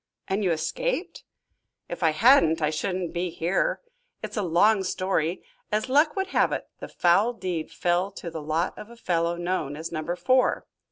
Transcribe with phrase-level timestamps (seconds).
[0.27, 1.23] "And you escaped?"
[1.87, 3.81] "If I hadn't I shouldn't be here.
[4.23, 5.43] It's a long story.
[5.71, 9.35] As luck would have it, the foul deed fell to the lot of a fellow
[9.35, 10.65] known as Number Four.